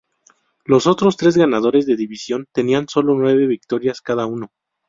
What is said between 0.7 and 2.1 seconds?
otros tres ganadores de